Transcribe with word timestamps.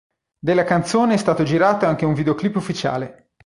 Della 0.39 0.63
canzone 0.63 1.13
è 1.13 1.17
stato 1.17 1.43
girato 1.43 1.85
anche 1.85 2.05
un 2.05 2.15
videoclip 2.15 2.55
ufficiale. 2.55 3.29